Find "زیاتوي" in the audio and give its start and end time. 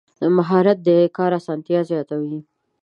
1.91-2.39